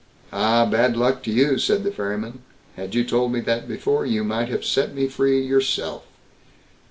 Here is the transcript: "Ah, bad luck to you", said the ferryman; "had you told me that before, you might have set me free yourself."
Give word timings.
"Ah, 0.33 0.65
bad 0.65 0.97
luck 0.97 1.21
to 1.21 1.31
you", 1.31 1.59
said 1.59 1.83
the 1.83 1.91
ferryman; 1.91 2.41
"had 2.75 2.95
you 2.95 3.03
told 3.03 3.31
me 3.31 3.39
that 3.41 3.67
before, 3.67 4.03
you 4.03 4.23
might 4.23 4.49
have 4.49 4.65
set 4.65 4.95
me 4.95 5.07
free 5.07 5.39
yourself." 5.43 6.01